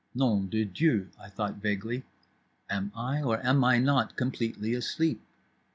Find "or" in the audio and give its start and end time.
3.21-3.37